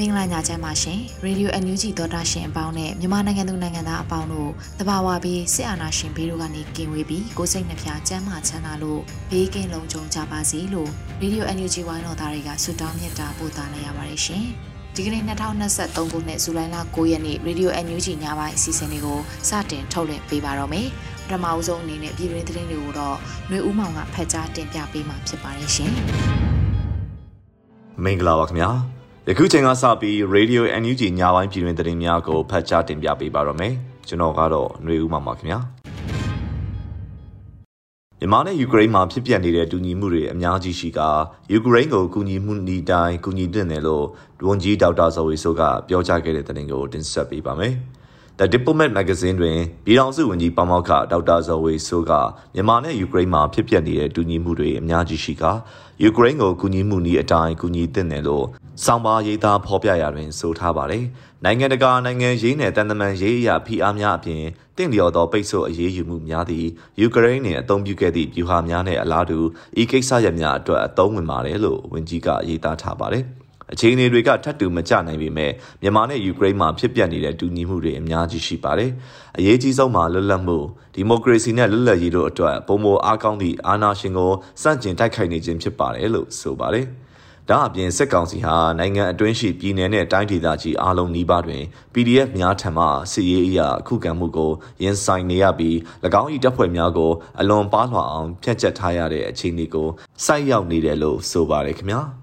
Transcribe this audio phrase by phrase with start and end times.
[0.00, 14.44] မင်္ဂလာညချမ်းပါရှင်ရေဒီယိုအန်ယူဂျီသောတာရှင်အပေါင်းနဲ့မြန်မာနိုင်ငံသူနိုင်ငံသားအပေါင်းတို့တဘာဝပြီးစစ်အာဏာရှင်ဘေးတို့ကနေကင်ဝေးပြီးကိုစိတ်နှဖျားကျန်းမာချမ်းသာလို့ဘေးကင်းလုံခြုံကြပါစေလို့ရေဒီယိုအန်ယူဂျီဝိုင်းတော်သားတွေကဆုတောင်းမြတ်တာပို့သလိုက်ရပါတယ်ရှင်
[14.94, 20.88] ဒီကနေ့2023ခုနှစ်ဇူလိုင်လ9ရက်နေ့ရေဒီယိုအန်ယူဂျီညပိုင်းအစီအစဉ်လေးကိုစတင်ထုတ်လွှင့်ပေးပါတော့မယ်
[21.26, 23.16] ပထမအဆုံးအနေနဲ့ပြည်တွင်းသတင်းတွေကိုတော့
[23.48, 25.92] ຫນွေဦးမောင်ကဖတ်ကြားတင်ပြပေးမှာဖြစ်ပါတယ်ရှင်
[28.04, 28.99] မင်္ဂလာပါခင်ဗျာ
[29.32, 33.74] ယခုချိန်ကစပြီး Radio NUG ညပိုင်းပြည်တွင်သတင်းများကိုဖတ်ကြားတင်ပြပေးပါရမယ်
[34.08, 35.58] ကျွန်တော်ကတော့ຫນွေဦးမှာပါခင်ဗျာ
[38.18, 41.00] မြန်မာနဲ့ယူကရိန်းမှာဖြစ်ပျက်နေတဲ့တူညီမှုတွေအများကြီးရှိက
[41.52, 44.06] ယူကရိန်းကိုကူညီမှုဤတိုင်းကူညီတင်တယ်လို့
[44.46, 47.74] ဝန်ကြီးဒေါက်တာဇော်ဝေဆိုးကပြောကြားခဲ့တဲ့သတင်းကိုတင်ဆက်ပေးပါမယ်။
[48.40, 52.12] The Diplomat Magazine တွင်ပြည်ထောင်စုဝန်ကြီးပမောက္ခဒေါက်တာဇော်ဝေဆိုးက
[52.54, 55.44] မြန်မာနဲ့ယူကရိန်းမှာဖြစ်ပျက်နေတဲ့တူညီမှုတွေအများကြီးရှိက
[56.02, 58.46] ယူကရိန်းကိုကူညီမှုနည်းအတိုင်းကူညီသင့်တယ်လို့
[58.84, 61.04] စောင့်ပါရေးသားဖော်ပြရာတွင်ဆိုထားပါတယ်။
[61.44, 64.42] နိုင်ငံတကာနိုင်ငံရေးနယ်တန်တမန်ရေးအရာဖိအားများအပြင်
[64.76, 66.68] တင့်လျော်သောပိတ်ဆို့အရေးယူမှုများသည့်
[67.00, 69.38] ယူကရိန်းနှင့်အသုံးပြုခဲ့သည့်ဗျူဟာများနှင့်အလားတူ
[69.80, 73.26] ဤကိစ္စရပ်များအတွက်အသုံးဝင်ပါတယ်လို့ဝန်ကြီးကရေးသားထားပါတယ်။
[73.72, 78.90] အခြေအနေတွေကထပ်တူမကျနိုင်ပေမဲ့မြန်မာနဲ့ယူကရိန်းမှာဖြစ်ပျက်နေတဲ့တူညီမှုတွေအများကြီးရှိပါတယ်။
[79.38, 80.58] အရေးကြီးဆုံးမှာလွတ်လပ်မှု
[80.94, 84.32] ဒီမိုကရေစီနဲ့လွတ်လပ်ရေးတို့အတွက်ပုံမအားကောင်းသည့်အာဏာရှင်ကို
[84.62, 86.86] စန့်ကျင်တိုက်ခိုက်နေခြင်းဖြစ်ပါတယ်လို့ဆိုပါတယ်။
[87.50, 94.52] ဒါအပြင်စစ်ကောင်စီဟာနိုင်ငံအတွင်းရှိပြည်내နဲ့တိုင်းဒေသကြီးအားလုံးနီးပါးတွင် PDF များထံမှစစ်ရေးအရာအခုခံမှုကို
[94.82, 95.76] ရင်ဆိုင်နေရပြီး၎
[96.20, 99.88] င်း၏တပ်ဖွဲ့များကိုအလွန်ပါးလွှာအောင်ဖျက်ချက်ထားရတဲ့အခြေအနေကို
[100.24, 102.02] စိုက်ရောက်နေတယ်လို့ဆိုပါတယ်ခင်ဗျာ။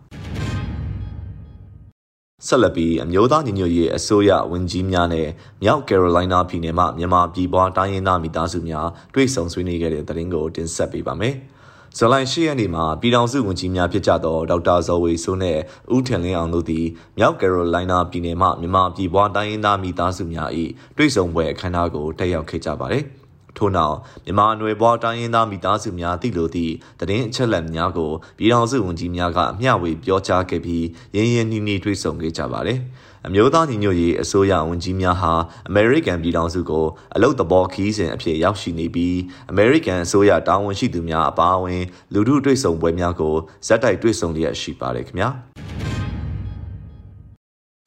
[2.47, 5.28] ဆက်လက်ပြီးအမျိုးသားညီညွတ်ရေးအစိုးရဝန်ကြီးများနဲ့
[5.63, 11.35] မြောက်ကယ်ရိုလိုင်းနာပြည်နယ်မှမြန်မာပြည်ပွားတိုင်းရင်းသားမိသားစုများတွေ့ဆုံဆွေးနွေးခဲ့တဲ့သတင်းကိုတင်ဆက်ပေးပါမယ်။
[11.97, 15.58] ဇူလိုင်၈ရက်နေ့မှာပြည်ထောင်စုဝန်ကြီးများဖြစ်ကြသောဒေါက်တာဇော်ဝေဆိုးနဲ့
[15.96, 16.85] ဦးထင်လင်းအောင်တို့သည်
[17.18, 20.50] မြောက်ကယ်ရိုလိုင်းနာပြည်နယ်မှမြန်မာပြည်ပွားတိုင်းရင်းသားမိသားစုများ၏
[20.97, 23.06] တွေ့ဆုံပွဲအခမ်းအနားကိုတက်ရောက်ခဲ့ကြပါတယ်။
[23.57, 23.95] ထို့နောက်
[24.25, 30.85] မြန်မာနွယ်ဘွားတိုင်းရင်းသားမိသားစုများသိလိုသည့်သတင်းအချက်အလက်များကိုပြည်ထောင်စုဝန်ကြီးများကအမျှဝေပြောကြားခဲ့ပြီး
[31.16, 32.79] ရင်းရင်းနှီးနှီးတွေ့ဆုံခဲ့ကြပါတယ်။
[33.28, 35.34] အမျိုးသားညီညွတ်ရေးအစိုးရဝန်ကြီးများဟာ
[35.67, 36.85] အမေရိကန်ပြည်ထောင်စုကို
[37.16, 39.17] အလုတ်သဘောခီးစဉ်အဖြစ်ရောက်ရှိနေပြီး
[39.51, 43.35] အမေရိကန်အစိုးရတာဝန်ရှိသူများအပါအဝင်လူထုတွေ့ဆုံပွဲများကို
[43.67, 45.29] ဇက်တိုက်တွေ့ဆုံလျက်ရှိပါတယ်ခင်ဗျာ။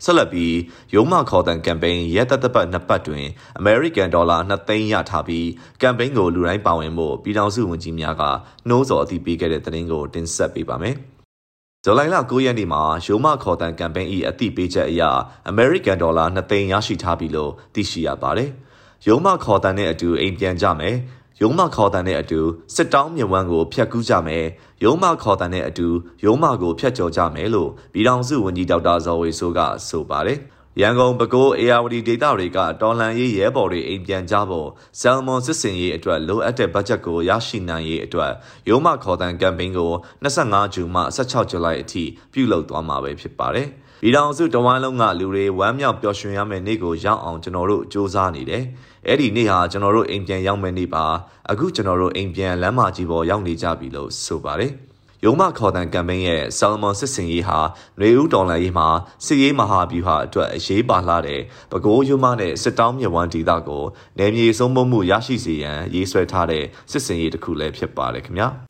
[0.05, 0.55] ဆက်လက်ပြီး
[0.95, 3.27] ရုံးမခေါ်တန်ကမ်ပိန်းရဲတပ်တပ်ပတ်နှစ်ပတ်တွင်
[3.59, 5.47] အမေရိကန်ဒေါ်လာ2သိန်းရထားပြီး
[5.83, 8.23] ကမ်ပိန်းကိုလူတိုင်းပါဝင်ဖို့ပြည်ထောင်စုဝန်ကြီးများက
[8.69, 10.97] နှိုးဆော်အသိပေးခဲ့တဲ့သတင်းကိုတင်ဆက်ပေးပါမယ်။
[11.85, 15.03] ဇူလိုင်လ9ရက်နေ့မှာရုံးမခေါ်တန်ကမ်ပိန်း၏အသိပေးချက်အရ
[15.49, 18.51] အမေရိကန်ဒေါ်လာ2သိန်းရရှိထားပြီလို့သိရှိရပါတယ်။
[19.07, 20.97] ရုံးမခေါ်တန်နဲ့အတူအိမ်ပြန်ကြမယ်။
[21.43, 22.41] ရုံးမခေါ်တန်တဲ့အတူ
[22.75, 24.47] စစ်တောင်းမြဝန်းကိုဖျက်ကူးကြမယ်
[24.85, 25.89] ရုံးမခေါ်တန်တဲ့အတူ
[26.25, 30.39] ရုံးမကိုဖျက်ကျော်ကြမယ်လို့ပြည်ထောင်စုဝန်ကြီးဒေါက်တာဇော်ဝေဆိုးကဆိုပါတယ်
[30.81, 34.69] ရန်ကုန်ပဲခူးအေယာဝတီဒေသတွေကတော်လန်ရေးရဲဘော်တွေအိမ်ပြန်ကြဖို့
[35.01, 38.33] ဆယ်မွန်စစ်စင်ရေးအတွက်လိုအပ်တဲ့ဘတ်ဂျက်ကိုရရှိနိုင်ရေးအတွက်
[38.69, 39.93] ရုံးမခေါ်တန်ကမ်ပိန်းကို
[40.25, 43.69] 25ဂျူမှ16ဇူလိုင်အထိပြုလုပ်သွားမှာပဲဖြစ်ပါတယ်။
[44.03, 48.65] ပြည်ထောင်စုတဝမ်းလုံးကလူတွေဝမ်းမြောက်ပျော်ရွှင်ရမယ့်နေ့ကိုရောက်အောင်ကျွန်တော်တို့စူးစမ်းနေတယ်။
[49.07, 51.05] အဲ့ဒီနေ့ဟာကျွန်တော်တို့အိမ်ပြန်ရောက်မယ့်နေ့ပါ။
[51.51, 54.73] အခုကျွန်တော်တို့အိမ်ပြန်လမ်းမကြီးပေါ်ရောက်နေကြပြီလို့ဆိုပါတယ်။
[55.25, 57.59] ရုံမခေါ်တန်ကမ်ပိန်းရဲ့ဆာလမွန်စစ်စင်ရေးဟာ
[58.01, 58.89] နွေဦးဒေါ်လာရေးမှာ
[59.27, 63.85] စစ်ရေးမဟာဗျူဟာအတွက်အရေးပါလာတဲ့ပဲခူးရုံမနဲ့စစ်တောင်းမြဝန်းဒေသကို
[64.19, 68.51] နယ်မြေဆုံးမမှုရရှိစေရန်ရေးဆွဲထားတဲ့စစ်စင်ရေးတစ်ခုလည်းဖြစ်ပါတယ်ခင်ဗျာ။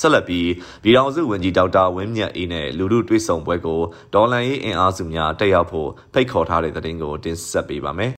[0.00, 0.48] ဆက်လက်ပြီး
[0.82, 3.80] ပြည်ထောင်စုဝန်ကြီးဒေါက်တာဝင်းမြတ်အေးနဲ့လူလူတွေ့ဆုံပွဲကို
[4.14, 8.12] ဒေါ်လန်ရေးအင်အားစုများတက်ရောက်ဖို့ဖိတ်ခေါ်ထားတဲ့သတင်းကိုတင်ဆက်ပေးပါမယ်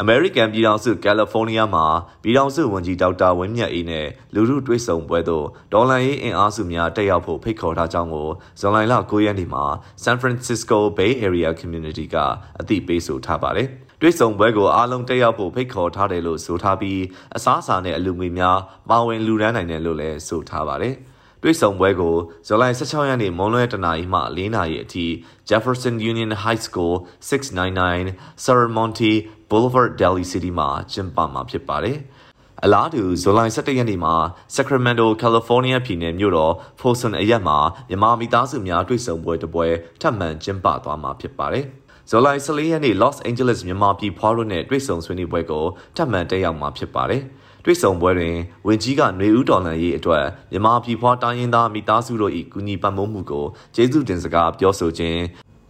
[0.00, 1.86] အမေရိကန်ပြည်ထောင်စုကယ်လီဖိုးနီးယားမှာ
[2.22, 8.28] ပြည်ထောင်စုဝန်ကြီးဒေါက်တာဝင်းမြတ်အေးနဲ့လူထုတွေ့ဆုံပွဲသို့ဒေါ်လာရေးအင်အားစုများတက်ရောက်ဖို့ဖိတ်ခေါ်ထားကြောင်းကို
[8.60, 9.64] ဇွန်လလ9ရက်နေ့မှာ
[10.04, 12.16] San Francisco Bay Area Community က
[12.60, 13.68] အသိပေးဆိုထားပါတယ်။
[14.00, 17.00] တွေ့ဆုံပွဲကိုအားလုံးတက်ရောက်ဖို့ဖိတ်ခေါ်ထားတယ်လို့ဆိုထားပြီး
[17.36, 18.58] အစားအစာနဲ့အလူငွေများ
[18.90, 20.94] ပါဝင်လူရန်နိုင်တယ်လို့လည်းဆိုထားပါတယ်။
[21.42, 22.16] တွေ့ဆုံပွဲကို
[22.46, 25.06] ဇူလိုင်16ရက်နေ့မွန်လွဲတနာရီမှ4နာရီအထိ
[25.48, 26.94] Jefferson Union High School
[27.28, 28.08] 699
[28.44, 29.12] Saramonte
[29.50, 31.98] Boulevard Delhi City မှာကျင်းပမှာဖြစ်ပါတယ်။
[32.64, 34.14] အလားတူဇူလိုင်17ရက်နေ့မှာ
[34.56, 37.58] Sacramento, California ပြည်နယ်မြို့တော် Folsom အရက်မှာ
[37.88, 39.66] မြန်မာမိသားစုများတွေ့ဆုံပွဲတစ်ပွဲ
[40.00, 41.64] ထပ်မံကျင်းပသွားမှာဖြစ်ပါတယ်။
[42.10, 45.64] ဇူလိုင်14ရက်နေ့ Los Angeles မြန်မာပြည်ဖွားတို့နဲ့တွေ့ဆုံဆွေးနွေးပွဲကို
[45.96, 47.22] ထပ်မံတက်ရောက်မှာဖြစ်ပါတယ်။
[47.64, 48.36] တွေ့ဆုံပွဲတွင်
[48.66, 55.20] ဝင်ကြီးကຫນွေဦးတော်လှန်ရေးအတွက်မြန်မာပြည်ဖွားတိုင်းရင်းသားမိသားစုတို့၏ကူညီပံ့ပိုးမှုကိုကျေးဇူးတင်စကားပြောဆိုခြင်း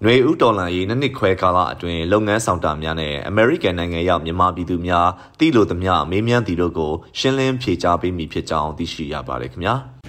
[0.05, 5.09] နွေဦးတော်လှန်ရေးနှစ်နှစ်ခွဲကာလအတွင်းလုပ်ငန်းဆောင်တာများနဲ့အမေရိကန်နိုင်ငံရောက်မြန်မာပြည်သူများ
[5.41, 9.77] တိလို့သမျှမေးမြန်းသည်တို့ကိုရှင်းလင်းဖြေကြားပေးမိဖြစ်ကြောင်းသိရှိရပါတယ်ခင်ဗျာ။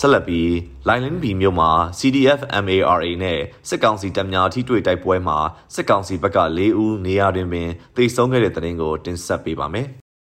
[0.00, 0.54] ဆက်လက်ပြီး
[0.88, 5.38] လိုင်လင်းဘီမြို့မှာ CDF MARA နဲ့စစ်ကောင်စီတပ်များထိတွေ့တိုက်ပွဲမှာ
[5.74, 9.86] စစ်ကောင်စီဘက်က၄ဦးနေရာတွင်ပင်တိတ်ဆုံးခဲ့တဲ့တဲ့တင်ကိုတင်ဆက်ပေးပါမယ်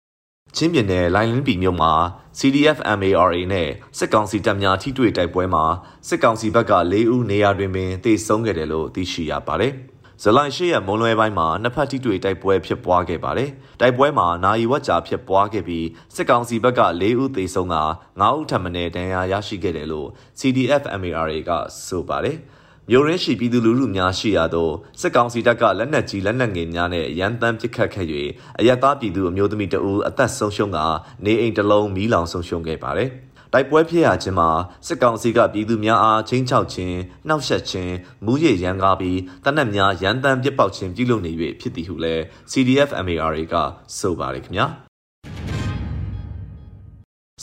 [0.55, 1.93] ။ချင်းပြည်နယ်လိုင်လင်းဘီမြို့မှာ
[2.39, 5.65] CDF MARA နဲ့စစ်ကောင်စီတပ်များထိတွေ့တိုက်ပွဲမှာ
[6.07, 9.73] စစ်ကောင်စီဘက်က၄ဦးနေရာတွင်ပင်တိတ်ဆုံးခဲ့တယ်လို့သိရှိရပါတယ်။
[10.23, 13.49] ဇလိုင်ရှိရမုံလွယ်ပိုင်းမှာနှစ်ဖက်ထိတွေ့တိုက်ပွဲဖြစ်ပွားခဲ့ပါတယ်။
[13.81, 17.77] တိုက်ပွဲမှာနာယီဝက်ကြာဖြစ်ပွားခဲ့ပြီးစစ်ကောင်စီဘက်က၄ဦးသေဆုံးက
[18.21, 20.09] 9ဦးထပ်မံဒဏ်ရာရရှိခဲ့တယ်လို့
[20.39, 21.51] CDF MARA က
[21.87, 22.37] ဆိုပါတယ်။
[22.89, 24.71] မြို့ရင်းရှိပြည်သူလူထုများရှိရာသို့
[25.01, 28.07] စစ်ကောင်စီတပ်ကလက်နက်ကြီးလက်နက်ငယ်များနဲ့ရန်တမ်းပစ်ခတ်ခဲ့၍
[28.59, 30.79] အရက်သားပြည်သူအမျိုးသမီးတအူအသက်ဆုံးရှုံးက
[31.25, 33.09] နေအိမ်တစ်လုံးမီးလောင်ဆုံးရှုံးခဲ့ပါတယ်။
[33.53, 34.49] တိုက်ပွဲဖြစ်ရခြင်းမှာ
[34.87, 37.93] စစ်ကောင်စီကပြည်သူများအားချင်းချောက်ခြင်းနှောက်ယှက်ခြင်း
[38.25, 41.31] မူးယစ်ရန်ကားပြီးတနက်များရန်တမ်းပစ်ပေါက်ခြင်းပြုလုပ်နေ၍
[41.61, 43.55] ဖြစ်သည်ဟုလည်း CDF MARA က
[43.97, 44.65] ဆိုပါတယ်ခင်ဗျာ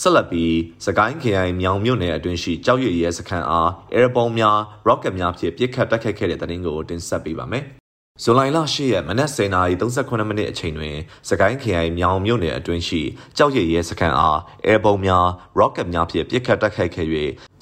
[0.01, 4.59] ဆက်လက်ပြီးစကိုင်းခရိုင်မြောင်မြို့နယ်အတွင်းရှိကြောက်ရွံ့ရဲစခန်းအားအဲရပုံများ
[4.89, 7.65] rocket များဖြင့်ပစ်ခတ်တိုက်ခိုက်ခဲ့တဲ့တဲ့တင်ကိုတင်ဆက်ပေးပါမယ်။
[8.23, 10.97] ဇွန်လ8ရက်မနက်10:38မိနစ်အချိန်တွင်
[11.29, 13.03] စကိုင်းခရိုင်မြောင်မြို့နယ်အတွင်းရှိ
[13.37, 15.27] ကြောက်ရည်ရဲစခန်းအားအဲဘုံများ
[15.61, 17.07] rocket များဖြင့်ပစ်ခတ်တိုက်ခိုက်ခဲ့၍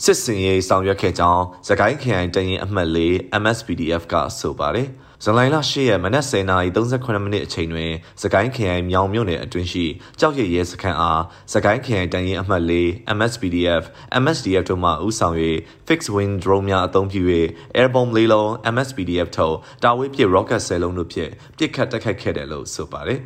[0.05, 2.99] စစ်စင်ရေးဆောင်ရွက်ခဲ့ကြောင်းစကိုင်းခရိုင်တရင်အမှတ်၄
[3.43, 4.89] MSPDF ကဆိုပါတယ်။
[5.29, 7.93] ဇွန်လ8ရက်မနက်10:38မိနစ်အချိန်တွင်
[8.23, 9.87] စကိုင်းခရိုင်မြောင်မြို့နယ်အတွင်းရှိ
[10.21, 12.73] ကြောက်ရည်ရဲစခန်းအားစကိုင်းခရိုင်တန်ရင်အမှတ်၄
[13.17, 13.85] MSPDF
[14.23, 15.37] MSDF တို့မှဦးဆောင်၍
[15.89, 17.23] fixed wing drone များအသုံးပြု၍
[17.79, 23.21] air bomb လေးလုံး MSPDF ထုတ်တာဝေးပစ် rocket 10လုံးတို့ဖြင့်ပစ်ခတ်တိုက်ခိုက်ခဲ့တယ်လို့ဆိုပါတယ်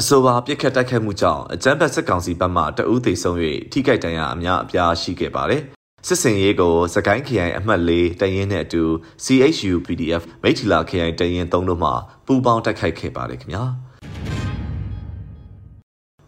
[0.00, 3.36] အဆိုပါပြစ်ခတ်တိုက်ခိုက်မှုကြောင့်အကြမ်းဖက်စစ်ကောင်စီဘက်မှတအူးသိဆုံး၍
[3.72, 5.62] ထိခိုက်ဒဏ်ရာအများအပြားရှိခဲ့ပါတယ်
[6.06, 8.82] စစ်စင်ရေးကိုစကိုင်းခရိုင်အမှတ်၄တရင်နဲ့အတူ
[9.24, 11.90] CHU PDF မိထီလာခရိုင်တရင်၃တို့မှ
[12.26, 13.64] ပူးပေါင်းတိုက်ခိုက်ခဲ့ပါတယ်ခင်ဗျာ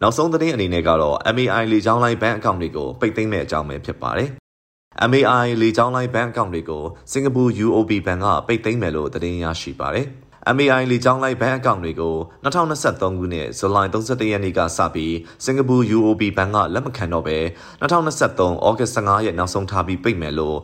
[0.02, 4.30] နောက်ဆုံးသတင်းအနေနဲ့ကတော့ MAI လေကြောင်းလိုင်းဘဏ်အကောင့်တွေကိုပိတ်သိမ်းမဲ့အကြောင်းပဲဖြစ်ပါတယ်
[5.10, 10.08] MAI လေကြောင်းလိုင်းဘဏ်အကောင့်တွေကိုစင်ကာပူ UOB ဘဏ်ကပိတ်သိမ်းမယ်လို့သတင်းရရှိပါတယ်။
[10.50, 17.38] MAI လေကြောင်းလိုက်ဘဏ်အကောင့်တွေကို2023ခုနှစ်ဇူလိုင်31ရက်နေ့ကစပြီးစင်ကာပူ UOB ဘဏ်ကလက်မခံတော့ဘဲ
[17.80, 20.58] 2023ဩဂတ်15ရက်နောက်ဆုံးထားပြီးပိတ်မယ်လို့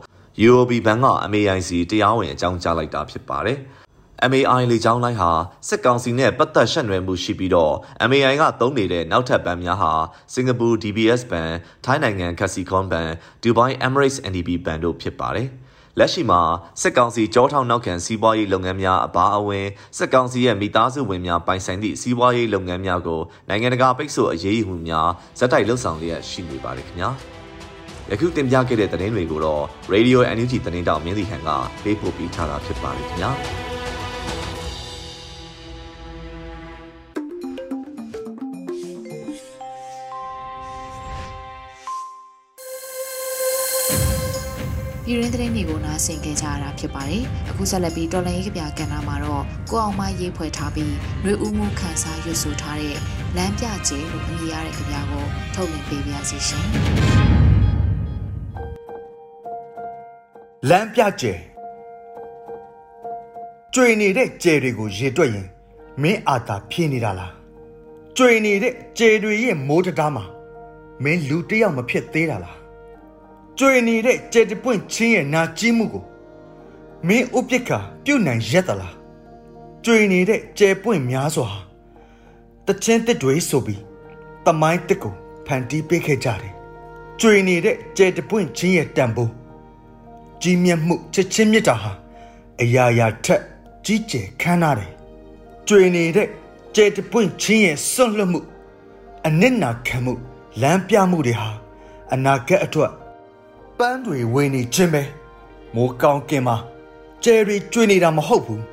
[0.47, 3.57] UOB ဘဏ်က MAIC တရားဝင်အကြောင်းကြားလိုက်တာဖြစ်ပါတယ်။
[4.31, 5.31] MAI လေကြောင်းလိုင်းဟာ
[5.67, 7.73] စစ်ကောင်စီနဲ့ပတ်သက်ဆက်နွယ်မှုရှိပြီးတော့
[8.09, 9.91] MAI ကသုံးနေတဲ့နောက်ထပ်ဘဏ်များဟာ
[10.33, 11.49] စင်ကာပူ DBS ဘဏ်၊
[11.85, 13.07] ထိုင်းနိုင်ငံ Kasikorn ဘဏ်၊
[13.43, 15.49] ဒူဘိုင်း Emirates NDB ဘဏ်တို့ဖြစ်ပါတယ်။
[15.99, 16.41] လက်ရှိမှာ
[16.81, 19.67] စစ်ကောင်စီကြောထောင်နောက်ခံစီးပွားရေးလုပ်ငန်းများအပါအဝင်
[19.97, 27.09] စစ်ကောင်စီရဲ့မိသားစုဝင်များပိုင်ဆိုင်သည့်စီးပွားရေးလုပ်ငန်းများကိုနိုင်ငံတကာပိတ်ဆို့အရေးယူမှုများဇက်တိုက်လှုပ်ဆောင်လျက်ရှိနေပါတယ်ခင်ဗျာ
[28.11, 31.49] ယခုတင်ပြခဲ့တဲ့သတင်းတွေကိုတော့ Radio NUG သတင်းတောင်မြင်းစီဟန်က
[31.83, 33.68] ပေးပို့ပြီးထားတာဖြစ်ပါတယ်ခင်ဗျာ
[45.09, 52.97] ပြည်ရင်းသတင်းတွေကိုနားဆင်ကြကြရတာဖြစ်ပါတယ်။အခုဆက်လက်ပြီးတော်လန်ရေးကပြကဏ္ဍမှာတော့ကိုအောင်မရေးဖွဲ့ထားပြီးຫນွေဦးမှုခန်းစားရွတ်ဆိုထားတဲ့
[53.35, 55.25] လမ်းပြကျဲလို့အမည်ရတဲ့ကြပြကို
[55.55, 56.65] ထုတ်လွှင့်ပေးပါရစေရှင်။
[60.69, 61.33] လမ်းပြကျဲ
[63.73, 65.47] ကျွေနေတဲ့ကျဲတွေကိုရေတွက်ရင်
[66.01, 67.33] မင်းအာသာဖြင်းနေတာလား
[68.17, 70.23] ကျွေနေတဲ့ကျဲတွေရဲ့မိုးတကားမှာ
[71.03, 72.58] မင်းလူတယောက်မဖြစ်သေးတာလား
[73.61, 76.03] ကျွေနေတဲ့ကျေတပွင့်ချင်းရဲ့နာကြီးမှုကို
[77.07, 77.69] မင်းဥပက္ခ
[78.05, 78.95] ပြုတ်နိုင်ရက်သလား
[79.85, 81.49] ကျွေနေတဲ့ကျေပွင့်များစွာ
[82.65, 83.81] တချင်းတစ်တွေဆိုပြီး
[84.45, 85.13] တမိုင်းတစ်ကို
[85.45, 86.53] ဖန်တီးပေးခဲ့ကြတယ်
[87.19, 89.31] ကျွေနေတဲ့ကျေတပွင့်ချင်းရဲ့တန်ဖိုး
[90.41, 91.91] ကြီးမြတ်မှုချက်ချင်းမြတ်တာဟာ
[92.61, 93.41] အရာရာထက်
[93.85, 94.91] ကြီးကျယ်ခမ်းနားတယ်
[95.67, 96.27] ကျွေနေတဲ့
[96.75, 98.39] ကျေတပွင့်ချင်းရဲ့စွန့်လွတ်မှု
[99.27, 100.13] အနစ်နာခံမှု
[100.61, 101.49] လမ်းပြမှုတွေဟာ
[102.13, 102.91] အနာဂတ်အတွက်
[103.79, 105.03] ပန်းတွေဝင်နေခြင်းပဲ
[105.75, 106.55] မိုးကောင်းကင်မှာ
[107.23, 108.63] ကျယ်ရီကျွေနေတာမဟုတ်ဘူး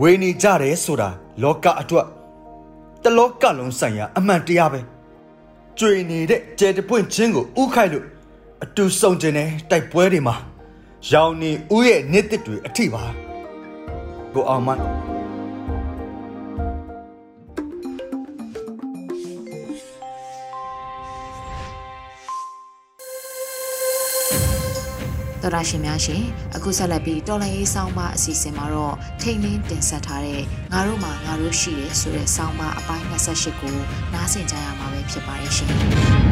[0.00, 1.08] ဝေနေကြတယ်ဆိုတာ
[1.42, 2.06] လောကအတွက်
[3.02, 4.80] တလောကလုံးဆိုင်ရာအမှန်တရားပဲ
[5.78, 8.06] ကျွေနေတဲ့ကျယ်တပွင့်ချင်းကိုဥခိုက်လို့
[8.64, 10.34] အတူဆုံကျင်တဲ့တိုက်ပွဲတွေမှာ
[11.10, 13.02] ရောင်နေဦးရဲ့နှစ်သက်တွေအထိပါ
[14.32, 14.97] ကိုအောင်မန်း
[25.54, 26.22] တော်ရရှင်များရှင်
[26.56, 33.74] အခုဆက်လက်ပြီးတော်လိုင်းရေးဆောင်းပါအစီအစဉ်မှာတော့ထိတ်လင်းတင်ဆက်ထားတဲ့ငါတို့မှာငါတို့ရှိတယ်ဆိုတဲ့ဆောင်းပါအပိုင်း28ကို
[34.12, 36.27] နားဆင်ကြရမှာပဲဖြစ်ပါတယ်ရှင်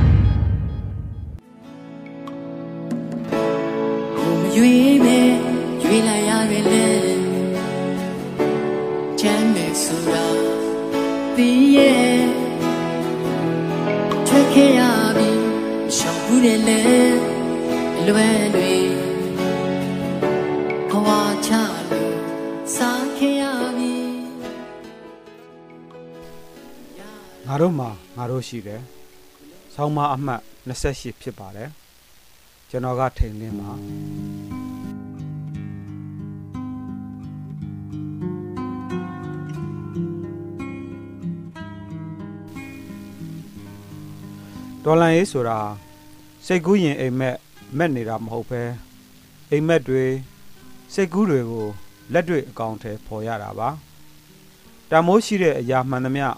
[28.37, 28.83] တို့ရှိတယ်။
[29.75, 31.71] ဆောင်းမအမှတ်28ဖြစ်ပါတယ်။
[32.71, 33.73] ကျွန်တော်ကထိန်လင်းပါ
[44.85, 45.59] ဒေါ်လာရေးဆိုတာ
[46.47, 47.37] စိတ်ကူးရင်အိမ်မက်
[47.79, 48.63] မက်နေတာမဟုတ်ပဲ
[49.51, 50.05] အိမ်မက်တွေ
[50.95, 51.67] စိတ်ကူးတွေကို
[52.13, 53.69] လက်တွေ့အကောင့်ထဲပေါ်ရတာပါ
[54.91, 56.29] တမိုးရှိတဲ့အရာမှန်သမျှ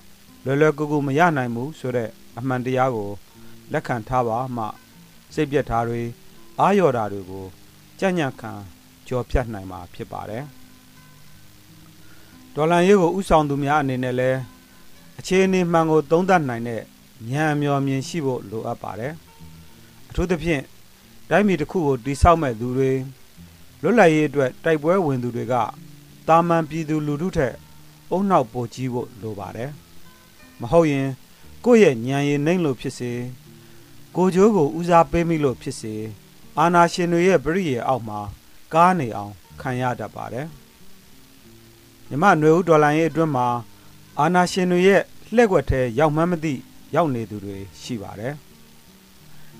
[0.49, 3.11] လွယ်လွယ်ကူကူမရနိုင်ဘူးဆိုတဲ့အမှန်တရားကို
[3.73, 4.65] လက်ခံထားပါမှ
[5.35, 6.03] စိတ်ပြက်ထားတွေ
[6.61, 7.47] အာရော်တာတွေကို
[7.99, 8.53] ကြံ့ညံ့ခံ
[9.07, 10.45] ကြော်ဖြတ်နိုင်မှာဖြစ်ပါတယ်
[12.55, 14.31] ဒေါ်လန်ရေးကိုဥဆောင်သူများအနေနဲ့လဲ
[15.19, 16.83] အခြေအနေမှန်ကိုသုံးသပ်နိုင်တဲ့
[17.33, 19.13] ဉာဏ်အမျှော်မြင်ရှိဖို့လိုအပ်ပါတယ်
[20.09, 20.63] အထူးသဖြင့်
[21.31, 22.93] တိုင်းပြည်တစ်ခုကိုတိဆောက်မဲ့သူတွေ
[23.83, 25.55] လွတ်လပ်ရေးအတွက်တိုက်ပွဲဝင်သူတွေက
[26.29, 27.55] တာမန်ပြည်သူလူထုထက်
[28.11, 29.71] အုံနောက်ပိုကြီးဖို့လိုပါတယ်
[30.61, 31.09] မဟုတ်ရင်
[31.65, 33.13] ကိုယ့်ရဲ့ဉာဏ်ရည်နှိမ့်လို့ဖြစ်စေ
[34.17, 35.95] ကိုကြိုးကိုဦးစားပေးမိလို့ဖြစ်စေ
[36.59, 38.21] အာနာရှင်တွေရဲ့ပရိယေအောက်မှာ
[38.75, 40.47] ကားနေအောင်ခံရတတ်ပါတယ်
[42.09, 43.47] မြမຫນွေဦးဒေါ်လာရဲ့အတွင်းမှာ
[44.21, 45.03] အာနာရှင်တွေရဲ့
[45.35, 46.55] လှည့်ကွက်ထဲရောက်မှန်းမသိ
[46.95, 48.35] ရောက်နေသူတွေရှိပါတယ်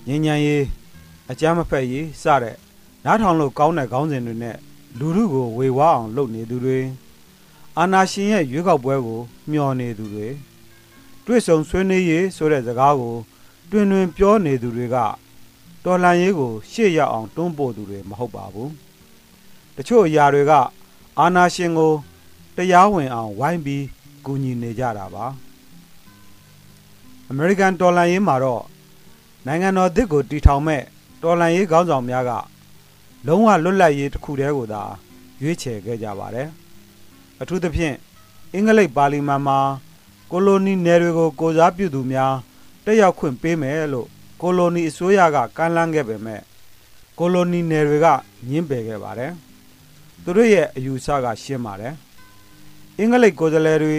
[0.07, 0.65] ဉာဏ်ဉာဏ်ရေး
[1.31, 2.55] အကြမ်းမဖက်ရေးစတဲ့
[3.05, 4.57] နားထောင်လို့ကောင်းတဲ့ခေါင်းစဉ်တွေနဲ့
[4.99, 6.79] လူထုကိုဝေဝါးအောင်လုပ်နေသူတွေ
[7.77, 10.27] အာနာရှင်ရဲ့ရွေးကောက်ပွဲကိုမျှော်နေသူတွေ
[11.25, 13.15] တွေ့ဆုံဆွေးနွေးရေးဆိုတဲ့စကားကို
[13.69, 14.97] တွင်တွင်ပြောနေသူတွေက
[15.85, 18.71] တော်လန်ရေးကိုရှေ့ရောက်အောင်တွန်းပို့သူတွေမဟုတ်ပါဘူး
[19.75, 20.51] တချို့အရာတွေက
[21.19, 21.91] အာနာရှင်ကို
[22.57, 23.85] တရားဝင်အောင်ဝိုင်းပြီး
[24.25, 25.25] ကူညီနေကြတာပါ
[27.29, 28.63] အမေရိကန်တော်လန်ရေးမှာတော့
[29.45, 30.81] နိုင်ငံတော်သစ်ကိုတီထောင်မဲ့
[31.23, 32.31] တော်လန်ရေးခေါင်းဆောင်များက
[33.27, 34.83] လုံးဝလွတ်လပ်ရေးတစ်ခုတည်းကိုသာ
[35.41, 36.47] ရွေးချယ်ခဲ့ကြပါတယ်
[37.41, 37.95] အထူးသဖြင့်
[38.53, 39.59] အင်္ဂလိပ်ပါလီမန်မှာ
[40.31, 42.33] ကိုလိုနီနယ်တွေကိုကိုစားပြုသူများ
[42.85, 44.07] တက်ရောက်ခွင့်ပေးမယ်လို့
[44.41, 46.41] ကိုလိုနီအစိုးရကကမ်းလှမ်းခဲ့ပေမဲ့
[47.19, 48.07] ကိုလိုနီနယ်တွေက
[48.49, 49.31] ညှင်းပယ်ခဲ့ပါတယ်
[50.23, 51.93] သူတို့ရဲ့အယူဆကရှင်းပါတယ်
[52.97, 53.97] အင်္ဂလိပ်ကိုယ်စားလှယ်တွေ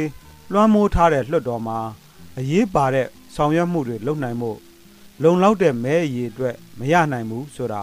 [0.53, 1.79] လွှမ်းမိုးထားတဲ့လွှတ်တော်မှာ
[2.39, 4.51] အရေးပါတဲ့ဆောင်ရွက်မှုတွေလုပ်နိုင်မှု
[5.23, 7.83] လုံလောက်တဲ့မဲအရေးအတွက်မရနိုင်ဘူးဆိုတာ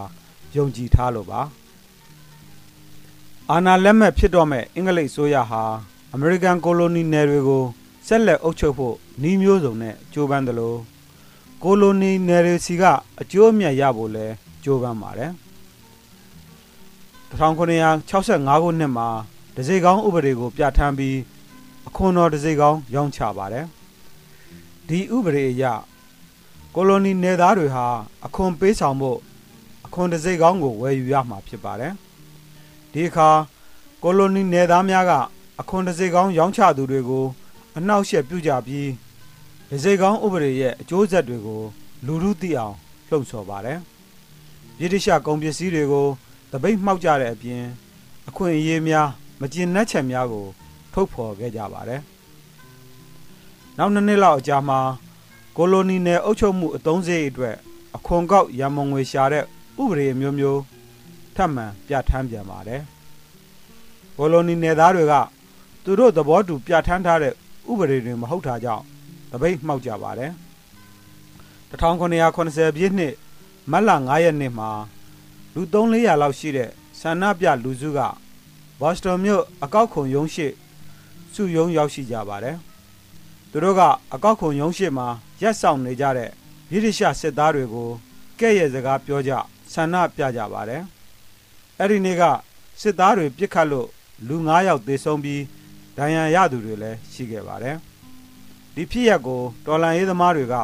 [0.55, 1.41] ယုံကြည်ထားလို့ပါ
[3.51, 5.63] အာနာလက်မဲ့ဖြစ်တော့မဲ့အင်္ဂလိပ်ဆိုရဟာ
[6.13, 7.63] အမေရိကန်ကိုလိုနီနယ်တွေကို
[8.07, 10.79] ဆက်လက်အုပ်ချုပ်ဖို့နှီးမျိုးစုံနဲ့ကြိုးပမ်းတယ်လို့
[11.63, 12.83] ကိုလိုနီနယ်တွေစီက
[13.21, 14.25] အကျိုးအမြတ်ရဖို့လဲ
[14.63, 15.31] ကြိုးပမ်းပါတယ်
[17.31, 19.07] 1965ခုနှစ်မှာ
[19.55, 21.17] ဒဇိကောင်းဥပဒေကိုပြဋ္ဌာန်းပြီး
[21.87, 23.65] အခွန်တော်ဒဇိကောင်းရောင်းချပါတယ်
[24.87, 25.63] ဒီဥပဒေအရ
[26.75, 27.85] ကိုလိုနီနယ်သားတွေဟာ
[28.25, 29.19] အခွန်ပေးဆောင်ဖို့
[29.85, 31.93] အခွန်တစိတ်ကောင်းကိုဝယ်ယူရမှာဖြစ်ပါတယ်
[32.91, 33.29] ဒီအခါ
[34.03, 35.11] ကိုလိုနီနယ်သားများက
[35.59, 37.25] အခွန်တစိတ်ကောင်းရောင်းချသူတွေကို
[37.77, 38.89] အနှောက်အယှက်ပြုကြပြီး
[39.69, 41.61] တစိတ်ကောင်းဥပဒေရဲ့အကျိုးဆက်တွေကို
[42.05, 42.75] လူထုသိအောင်
[43.09, 43.79] လှုံ့ဆော်ပါတယ်
[44.79, 46.07] ဗြိတိရှကုန်ပစ္စည်းတွေကို
[46.51, 47.63] တပိတ်မှောက်ကြတဲ့အပြင်
[48.27, 49.07] အခွင့်အရေးများ
[49.41, 50.45] မကျင်နှက်ချက်များကို
[50.93, 52.01] ထုတ်ဖော်ခဲ့ကြပါတယ်
[53.77, 54.79] နောက်နှစ်နှစ်လောက်အကြာမှာ
[55.57, 57.55] ကိုလိုနီနယ်အုပ်ချုပ်မှုအသုံးစရိတ်အတွက်
[57.95, 59.43] အခွန်ကောက်ရန်မုံငွေရှာတဲ့
[59.81, 60.61] ဥပဒေမျိုးမျိုး
[61.35, 62.81] ထပ်မံပြဋ္ဌာန်းပြန်ပါတယ်။
[64.17, 65.13] ကိုလိုနီနယ်သားတွေက
[65.83, 67.33] သူတို့သဘောတူပြဋ္ဌာန်းထားတဲ့
[67.71, 68.83] ဥပဒေတွေမဟုတ်တာကြောင့်
[69.31, 70.31] တပိတ်မှောက်ကြပါတယ်။
[71.71, 73.13] 1980ပြည့်နှစ်
[73.71, 74.69] မတ်လ9ရက်နေ့မှာ
[75.53, 76.69] လူ300လောက်ရှိတဲ့
[76.99, 77.99] ဆန္ဒပြလူစုက
[78.79, 80.47] ဘော့စတွန်မြို့အကောက်ခုံရုံးရှိ
[81.33, 82.57] စစုယုံရောက်ရှိကြပါတယ်
[83.51, 83.81] သူတို့က
[84.13, 85.07] အကောက်ခုံရုံးရှိမှာ
[85.41, 86.29] ရက်ဆောင်နေကြတဲ့
[86.69, 87.89] ဗြိတိရှစစ်သားတွေကို
[88.39, 89.31] ကဲ့ရဲ့စကားပြောကြ
[89.73, 90.83] ဆန္ဒပြကြပါတယ်
[91.79, 92.23] အဲ့ဒီနေ့က
[92.81, 93.87] စစ်သားတွေပြစ်ခတ်လို့
[94.27, 95.43] လူ9ယောက်သေဆုံးပြီး
[95.97, 97.77] ဒဏ်ရာရသူတွေလည်းရှိခဲ့ပါတယ်
[98.75, 100.55] ဒီဖြစ်ရပ်ကိုတော်လန်ရေးသမားတွေက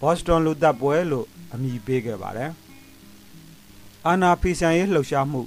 [0.00, 2.50] ဘော့စတွန်လူတပ်ပွဲလို့အမည်ပေးခဲ့ပါတယ်
[4.06, 5.42] အာနာဖီဆန်ရေးလှုပ်ရှားမှု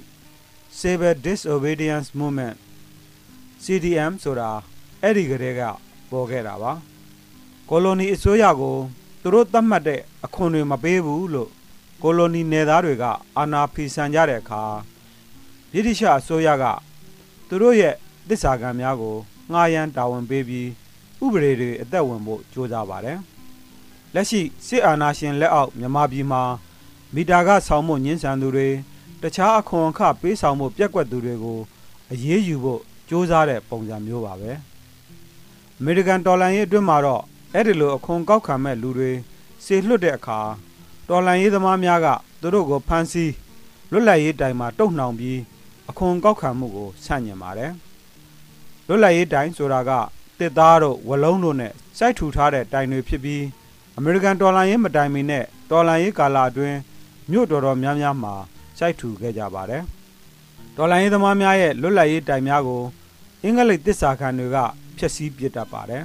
[0.78, 2.56] Civil Disobedience Movement
[3.64, 4.50] CDM ဆိုတာ
[5.02, 5.60] အဲ့ဒီကလေးက
[6.10, 6.72] ပေါ်ခဲ့တာပါ
[7.68, 8.76] ကိုလိုနီအစိုးရကို
[9.22, 11.50] သူတို့သတ်မှတ်တဲ့အခွန်တွေမပေးဘူးလို့
[12.02, 13.04] ကိုလိုနီနယ်သားတွေက
[13.36, 14.62] အာဏာဖီဆန်ကြတဲ့အခါ
[15.72, 16.64] ဗြိတိရှအစိုးရက
[17.48, 17.94] သူတို့ရဲ့
[18.28, 19.16] တစ္ဆာကံများကို
[19.52, 20.68] ငှားရမ်းတာဝန်ပေးပြီး
[21.24, 23.18] ဥပဒေတွေအသက်ဝင်ဖို့ကြိုးစားပါတယ်
[24.14, 26.42] လက်ရှိစစ်အာဏာရှင်လက်အောက်မြန်မာပြည်မှာ
[27.14, 28.68] မီတာကဆောင်းမှုညှင်းဆန်သူတွေ
[29.22, 31.58] တခြားအခွန်အခပေးဆောင်မှုပြက်ကွက်သူတွေကို
[32.12, 34.50] အရေးယူဖို့စ조사တဲ့ပုံစံမျိုးပါပဲ
[35.78, 37.22] အမေရိကန်ဒေါ်လာရေးအတွင်းမှာတော့
[37.54, 39.10] အဲ့ဒီလိုအခွန်ကောက်ခံမဲ့လူတွေ
[39.64, 40.40] စေလွတ်တဲ့အခါ
[41.08, 42.06] ဒေါ်လာရေးသမားများက
[42.40, 43.32] သူတို့ကိုဖမ်းဆီး
[43.90, 45.38] လွတ်လပ်ရေးတိုင်မှာတုံ့နှောင်ပြီး
[45.90, 47.72] အခွန်ကောက်ခံမှုကိုဆန့်ကျင်ပါတယ်
[48.88, 49.90] လွတ်လပ်ရေးတိုင်ဆိုတာက
[50.38, 53.44] တစ်သားတို့ဝလုံးတို့နဲ့စိုက်ထူထားတဲ့တိုင်တွေဖြစ်ပြီး
[53.96, 56.78] အမေရိကန်ဒေါ်လာရေးမတိုင်မီနဲ့ဒေါ်လာရေးကာလအတွင်း
[57.30, 58.34] မြို့တော်တော်များများမှာ
[58.78, 59.82] စိုက်ထူခဲ့ကြပါတယ်
[60.76, 62.82] ဒေါ်လာရေးသမားများရဲ့လွတ်လပ်ရေးတိုင်များကို
[63.42, 64.56] အင်္ဂလိပ်တစ္ဆာခံတွေက
[64.98, 66.04] ဖျက်ဆီးပစ်တတ်ပါတယ်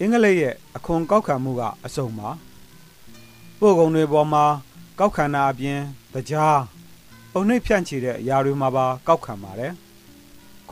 [0.00, 2.30] အင်္ဂလိပ်ရဲ့အခွန်ကောက်ခံမှုကအစုံပါ
[3.60, 4.44] ပို့ကုန်တွေပေါ်မှာ
[4.98, 5.80] ကောက်ခံတာအပြင်
[6.14, 6.60] တရား
[7.32, 9.72] ပုံနှိပ်ဖြန့်ချီတဲ့အရာတွေမှာပါကောက်ခံပါတယ်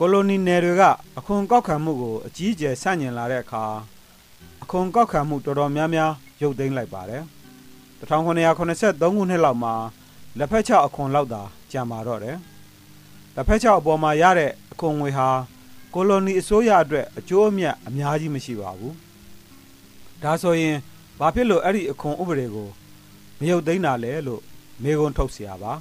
[0.02, 0.82] ိုလိုနီနယ်တွေက
[1.18, 3.64] အခွန်ကောက်ခံမှုကိုအကြီးအကျယ်ဆန့်ကျင်လာတဲ့အခါ
[4.62, 7.22] အခွန်ကောက်ခံမှုတော်တော်များများရုပ်သိမ်းလိုက်ပါတယ်
[8.00, 9.74] 1983ခုနှစ်လောက်မှာ
[10.38, 12.38] လက်ဖက်ချောက်အခွန်လောက်သာကျန်ပါတော့တယ်
[13.34, 15.28] လက်ဖက်ချောက်အပေါ်မှာရတဲ့အခွန်ငွေဟာ
[15.94, 18.94] ကိုလိုနီအစိုးရအတွက်အကျိုးအမြတ်အများကြီးမရှိပါဘူး
[20.22, 20.76] ဒါဆိုရင်
[21.18, 22.68] ဘာဖြစ်လို့အဲ့ဒီအခွန်ဥပဒေကို
[23.38, 24.42] မရုပ်သိမ်းတာလဲလို့
[24.82, 25.72] မေခွန်းထုတ်เสียပါ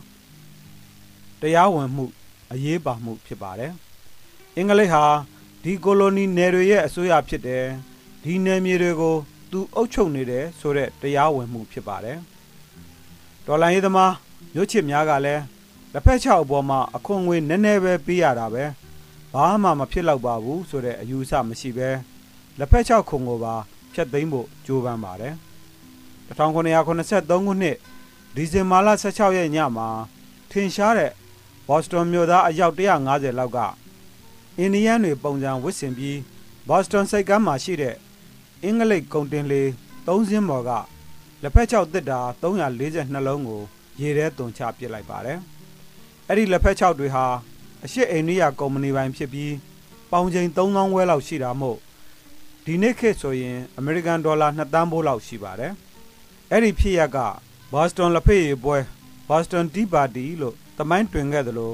[1.41, 2.05] တရားဝင်မှု
[2.51, 3.73] အရေးပါမှုဖြစ်ပါတယ်
[4.56, 5.04] အင်္ဂလိပ်ဟာ
[5.62, 7.64] ဒီကိုလိုနီနယ်တွေရဲ့အစိုးရဖြစ်တယ်
[8.22, 9.16] ဒီနယ်မြေတွေကို
[9.50, 12.18] သူအုပ်ချုပ်နေတယ်ဆိုတဲ့တရားဝင်မှုဖြစ်ပါတယ်
[13.46, 14.12] ဒေါ်လာရေးသမား
[14.54, 15.42] မြို့ချစ်များကလည်း
[15.92, 18.64] လက်ဖက်ချောက်အပေါ်မှာအခွန်ငွေနည်းနည်းပဲပေးရတာပဲ
[19.34, 21.88] ဘာမှမဖြစ်တော့ပါဘူးဆိုတဲ့အယူအဆမရှိပဲ
[22.58, 23.54] လက်ဖက်ချောက်ခုံကိုပါ
[23.94, 25.34] ဖျက်သိမ်းဖို့ကြိုးပမ်းပါတယ်
[26.28, 27.76] 1983ခုနှစ်
[28.34, 29.88] ဒီဇင်ဘာလ16ရက်ညမှာ
[30.50, 31.12] ထင်ရှားတဲ့
[31.68, 33.58] ဘော့စတွန်မြို့သားအယောက်150လောက်က
[34.58, 36.18] အိန္ဒိယန်တွေပုံစံဝစ်ဆင်ပြီး
[36.68, 37.96] ဘော့စတွန်စိတ်ကမ်းမှာရှိတဲ့
[38.62, 39.62] အင်္ဂလိပ်ကုန်တင်လေ
[40.06, 40.70] 3စင်းပေါ်က
[41.42, 43.62] လက်ဖက်ချောက်တစ်တာ342လုံးကို
[44.00, 45.38] ရေထဲသွန်ချပစ်လိုက်ပါတယ်။
[46.28, 47.24] အဲ့ဒီလက်ဖက်ချောက်တွေဟာ
[47.84, 49.54] အရှိအိန္ဒိယကုမ္ပဏီပိုင်ဖြစ်ပြီး
[50.10, 51.78] ပေါင်ချိန်3000ဝဲလောက်ရှိတာမို့
[52.64, 55.72] ဒီနေ့ခေတ်ဆိုရင်အမေရိကန်ဒေါ်လာ2သန်းဘိုးလောက်ရှိပါတယ်။
[56.50, 57.18] အဲ့ဒီဖြစ်ရက
[57.72, 58.78] ဘော့စတွန်လက်ဖက်ရည်ပွဲ
[59.28, 61.72] ဘော့စတွန်တီပါတီလို့တမိုင်းတွင်ခဲ့သလို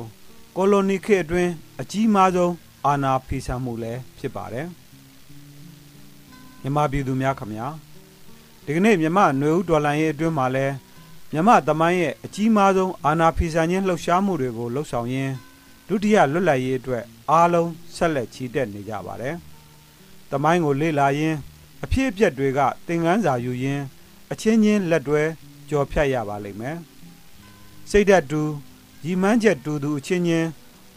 [0.57, 2.53] ကိုလိုနီခေတ်အတွင်းအကြီးမားဆုံး
[2.87, 4.67] အာဏာဖီဆန်မှုလည်းဖြစ်ပါတယ်။
[6.61, 7.67] မြန်မာပြည်သူများခမညာ
[8.65, 10.67] ဒီကနေ့မြန်မာຫນွေဦးဒေါ်လာရေးအတွင်းမှာလဲ
[11.33, 15.35] မြန်မာသမိုင်းရဲ့အကြီးမားဆုံးအာဏာဖီဆန်ခြင်းလှုပ်ရှားမှုတွေကိုလှုပ်ဆောင်ရင်း
[15.89, 19.35] ဒုတိယလွတ်လပ်ရေးအတွက်အားလုံးဆက်လက်ချီတက်နေကြပါတယ်။
[20.31, 21.37] သမိုင်းကိုလေ့လာရင်း
[21.85, 23.85] အဖြစ်အပျက်တွေကသင်ခန်းစာယူရင်း
[24.33, 25.23] အချင်းချင်းလက်တွဲ
[25.69, 26.77] ကြော်ဖြတ်ရပါလိမ့်မယ်။
[27.91, 28.43] စိတ်ဓာတ်တူ
[29.05, 30.49] ရီမန်းချက်တူသူအချင်းချင်း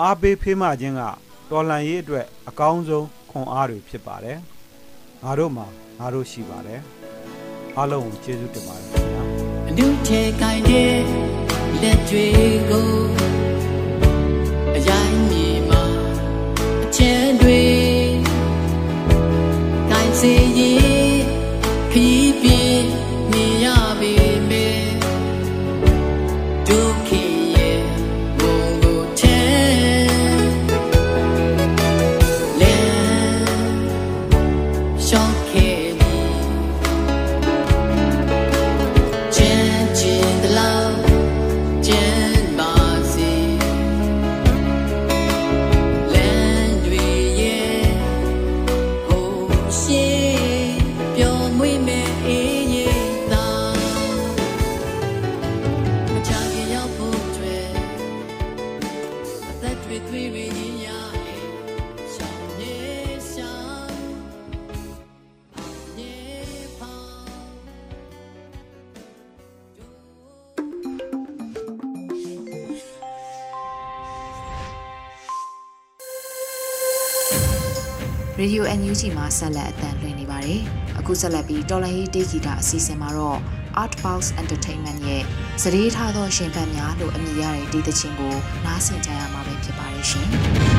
[0.01, 1.01] အားပေးဖေးမှခြင်းက
[1.49, 4.37] တော်လှန်ရေးအတွက်အကောင်းဆုံးခွန်အားတွေဖြစ်ပါတယ်။
[5.23, 5.67] ငါတို့မှာ
[5.99, 6.81] ငါတို့ရှိပါတယ်
[7.77, 9.23] အားလုံးကိုကျေးဇူးတင်ပါတယ်ခင်ဗျာ
[9.69, 10.99] အနုထဲကိုင်းတဲ့
[11.81, 11.83] လ
[78.41, 80.61] Radio NUG မှာဆက်လက်အသံလွှင့်နေပါတယ်။
[80.99, 83.39] အခုဆက်လက်ပြီးတော်လန်ရေးတေးဂီတာအစီအစဉ်မှာတော့
[83.83, 85.23] Artbox Entertainment ရဲ့
[85.61, 90.27] စရေထားသောရှင်ဖတ်များလို့အမည်ရတဲ့ဒီသချင်းကိုနားဆင်ကြရမှာပဲဖြစ်ပါတယ်ရှင်။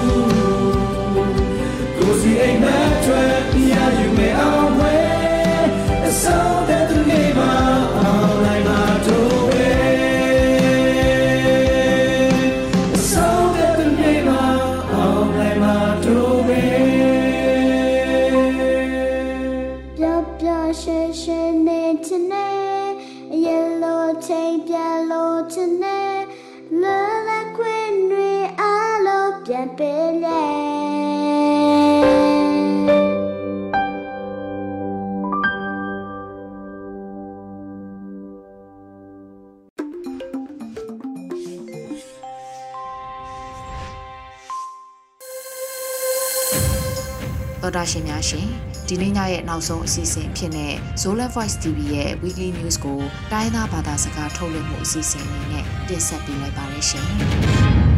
[49.17, 52.99] ညရဲ့နောက်ဆုံးအစီအစဉ်ဖြစ်တဲ့ Zola Voice TV ရဲ့ Weekly News ကို
[53.31, 57.07] တိုင်းသားဘာသာစကားထုတ်လွှင့်မှုအစီအစဉ်အနေနဲ့တင်ဆက်ပေးလိုက်ပါရရှင်။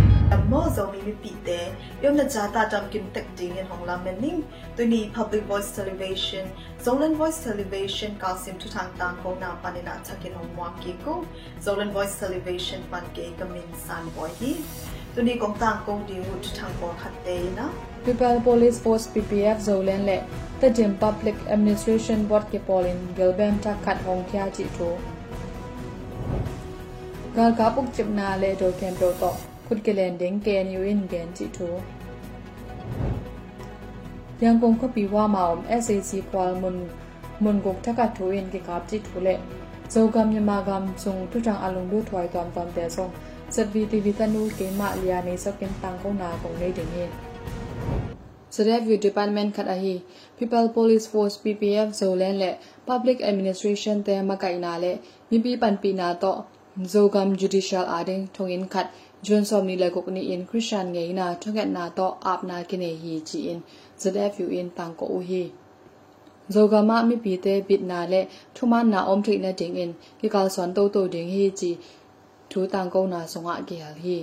[0.54, 1.60] mo zo mi mi pi te
[2.04, 4.44] yom na jata tam kim tek ding in hong lam mening
[4.78, 6.52] tu ni public voice television
[6.86, 10.94] zolan voice television ka sim tu thang tang ko na panina thakin hong wa ki
[11.06, 11.16] ko
[11.68, 14.52] zolan voice television pan ke kamin san boy hi
[15.16, 17.68] tu ni kong tang ko di wut thang ko khat te na
[18.06, 20.18] People Police Force PPF Zolen le
[20.60, 24.90] Tajim Public Administration Board ke Polin Gelbem ta khat hong kya chi tho
[27.36, 29.32] Gal ka puk chip na le do kem pro to
[29.70, 31.72] khut ke len ding ke ni win gen chi tho
[34.44, 36.86] Yang kong ko pi wa ma om SAC kwal mun
[37.40, 39.38] mun gok ta ka tho in ke kap chi tho le
[39.90, 43.12] Zogam yama gam chung tu tang alung du thwai tom tom te song
[43.50, 47.14] Satvi TV tanu ke ma lia ne sokin tang ko na kong nei ding yin
[48.60, 50.04] Review Department khat ahi
[50.40, 55.00] People Police Force PPF Zolen le Public Administration te makai na le
[55.32, 56.46] mipi pan pi na to
[56.82, 58.92] Zogam Judicial Ading thongin khat
[59.24, 62.64] John som ni le gok ni in Christian ngei na thogat na to ap na
[62.64, 63.64] kine hi chi in
[63.98, 65.52] ZFU in tang ko u hi
[66.50, 70.30] zogama mi pi te bit na le thuman na om thei na ding in ki
[70.30, 71.78] kal son to to ding hi chi
[72.50, 74.18] thu tang ko na songa ki hal hi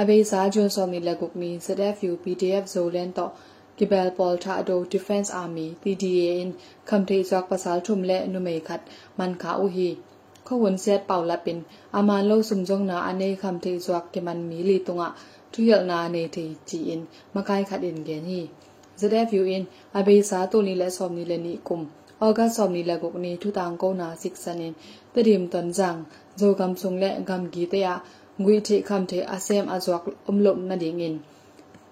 [0.00, 3.30] abe sa jun som ni le guk ni zfu pdf zolen to
[3.78, 6.54] Gibel Polta Ado Defense Army PDA in
[6.86, 8.80] Kamte Zok Pasal Thumle Nume Khat
[9.18, 9.98] Man Kha Uhi
[10.46, 11.62] Khawun Set Paula Pin
[11.92, 15.12] Aman Lo Sumjong Na Ane Kamte Zok Keman Mi Li Tunga
[15.52, 18.48] Thuyal Na Ne Thi Chi In Makai Khat In Gen Hi
[18.96, 21.90] Zade View In Abe Sa To Ni Le Som Ni Le Ni Kum
[22.22, 24.74] August Som Ni Le Gok Ni Thu Tang Ko Na Sik San In
[25.14, 26.06] Tadim Ton Jang
[26.38, 28.00] Zo Gam Sung Le Gam Gi Te Ya
[28.40, 31.20] Ngui Thi Kamte Asem Azwak Omlom Na Ding In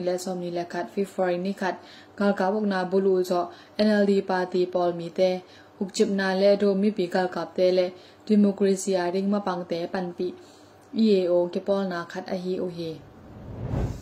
[0.07, 1.75] le som ni le khat fi for ni khat
[2.17, 3.41] gal ka bok na bulu zo
[3.85, 5.29] nld party pol mi te
[5.81, 7.85] ukchip na le do mi pi kal kap te le
[8.27, 10.27] democracy a ring ma pang te pan pi
[11.05, 12.91] EAO ke pol na khat a hi o hi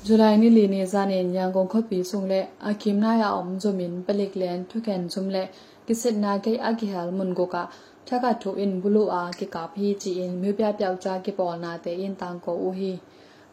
[0.05, 2.39] July ni li ne za ne nyang gong khot pi sung le
[2.69, 5.43] akim na ya om zo min pelik len thu ken zum le
[5.87, 7.63] kisit na ke a ki hal mun go ka
[8.07, 11.31] thaka thu in bulu a ke ka phi chi in myu pya pyaw cha ke
[11.37, 12.93] pol na te in tang ko u hi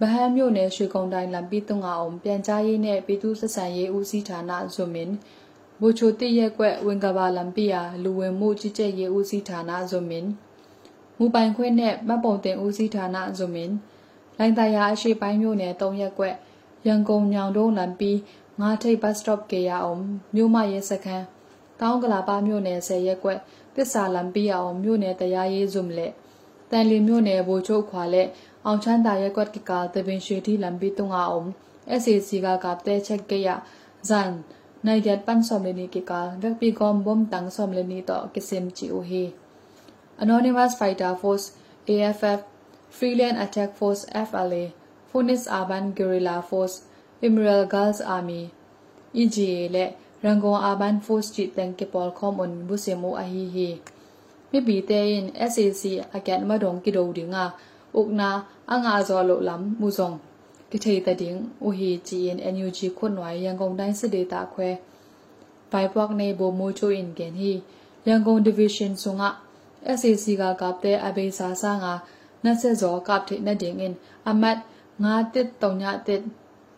[0.00, 5.10] ဗဟန်းမြို့နယ်ရွှေကုန်းတိုင်းလမ်းပြီးတုံအောင်ပြန်ကြားရေးနဲ့ပြည်သူ့ဆက်ဆံရေးဦးစီးဌာနဇွန်မင်
[5.80, 10.26] ဘူချိုတိရက်ကွက်ဝင်ကဘာလမ်ပီယာလူဝင်မှုကြီးကြပ်ရေးဦးစီးဌာနဇွန်မင်
[11.18, 13.70] မူပိုင်ခွင့်နဲ့မှတ်ပုံတင်ဦးစီးဌာနဇွန်မင်
[14.38, 16.34] လိုင်တရာအရှိပိုင်းမြို့နယ်၃ရက်ကွက်
[16.86, 18.12] ရန်ကုန်ညောင်တုံးလမ်ပီ
[18.60, 20.00] ငါးထိပ်ဘတ်စတော့ကေရအောင်
[20.34, 21.24] မြို့မရဲစခန်း
[21.80, 23.38] တောင်းကလာပါမြို့နယ်၁၀ရက်ကွက်
[23.76, 26.12] တစ္ဆာလမ်ပီအောင်မြို့နယ်တရားရေးဇွမ်လက်
[26.71, 28.27] တန်လီမြို့နယ်ဘူချိုခွာလက်
[28.65, 31.47] အောင်ချမ်းသာရက်ကွက်ကကတပင်ရွှေတီလမ်ပီတုံအောင်
[32.01, 33.49] SAC ကကပ်တဲ့ချက်ကေရ
[34.09, 34.31] ဇန်
[34.85, 38.17] နိုင်get pan som le ni ki ka vek pi gom bom tang som le ni to
[38.33, 39.23] kisim chi u hi
[40.23, 41.45] anonymous fighter force
[41.93, 42.39] AFF
[42.97, 44.63] freelance attack force FLA
[45.09, 46.75] Phoenix urban guerrilla force
[47.25, 48.43] Emerald Girls Army
[49.21, 49.85] EGA และ
[50.25, 53.69] รังกง urban force จิตังเกปอลคอมอนบุเซโมอะฮีฮี
[54.50, 55.82] မိဘီတဲ့ရင် SAC
[56.16, 57.44] အကယ်မဒုံကိဒိုဒီငါ
[57.98, 58.30] ဥကနာ
[58.72, 60.10] အငါဇောလိုလမ်မူဇုံ
[60.70, 64.68] ကိထေတဒင်းဥဟီဂျီအန် NUG ခွတ်နွိုင်ရန်ကုန်တိုင်းစစ်ဒေသခွဲ
[65.72, 67.52] ဘိုင်ပွားနေဘိုမိုချိုအင်ကန်ဟီ
[68.06, 69.24] ရန်ကုန် division ဆုံက
[69.98, 71.92] SAC ကကပ်တဲ့အဘေစာစာငါ
[72.44, 73.94] နတ်ဆက်ဇောကပ်တဲ့နဒင်းငင်
[74.28, 74.58] အမတ်
[75.04, 76.22] ငါတစ်တုံညာတစ်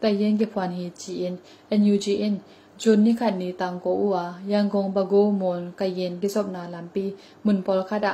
[0.03, 1.37] တယင်းကဖွန်ဟီဂျီအန်
[1.81, 2.37] NUG အင်
[2.84, 4.18] จุนนี่ขัดนี้ตังโกอัว
[4.52, 7.06] ยังกงบะโกมนกะเย็นกิศบนาลัมปี
[7.46, 8.14] มุนปอลคดะ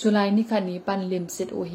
[0.00, 1.74] จุไลนี่ขัดนี้ปันลิมสิทโอเฮ